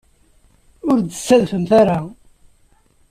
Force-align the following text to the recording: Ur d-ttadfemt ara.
Ur 0.89 0.97
d-ttadfemt 0.99 1.71
ara. 1.81 1.99